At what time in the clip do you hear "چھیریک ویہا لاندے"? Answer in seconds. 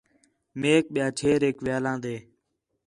1.17-2.15